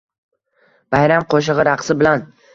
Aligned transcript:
Bayram 0.95 1.29
qo’shig’i 1.35 1.69
raqsi 1.71 1.99
bilan 2.03 2.27